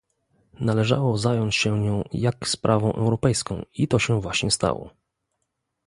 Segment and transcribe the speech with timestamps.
[0.59, 4.91] należało zająć się nią jak sprawą europejską i to się właśnie stało